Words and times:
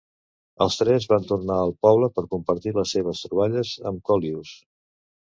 Els 0.65 0.75
tres 0.81 1.03
van 1.09 1.25
tornar 1.31 1.57
al 1.65 1.73
poble 1.87 2.09
per 2.15 2.23
compartir 2.31 2.73
les 2.77 2.93
seves 2.97 3.21
troballes 3.27 3.75
amb 3.91 4.01
Colyus. 4.11 4.55